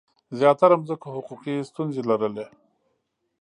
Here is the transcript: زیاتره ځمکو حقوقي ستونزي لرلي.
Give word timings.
زیاتره 0.39 0.75
ځمکو 0.87 1.07
حقوقي 1.15 1.55
ستونزي 1.69 2.01
لرلي. 2.09 2.45